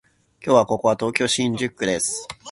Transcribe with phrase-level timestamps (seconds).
[0.43, 2.27] 今日はここは東京都新宿区です